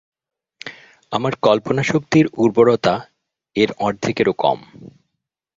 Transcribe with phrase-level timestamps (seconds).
[1.11, 2.95] আমার কল্পনাশক্তির উর্বরতা
[3.55, 4.59] এর অর্ধেকেরও কম।